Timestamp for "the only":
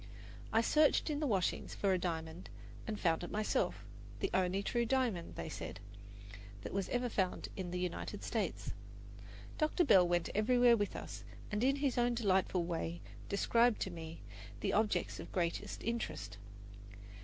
4.19-4.63